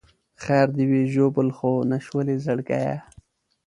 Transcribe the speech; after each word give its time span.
خیر 0.43 0.67
دې 0.75 0.83
وي 0.89 1.03
ژوبل 1.13 1.47
خو 1.57 1.71
نه 1.89 1.97
شولې 2.05 2.35
زړګیه. 2.45 2.95